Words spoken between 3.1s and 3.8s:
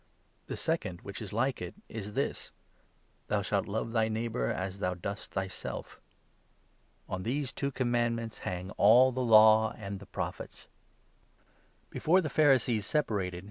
—'Thou shalt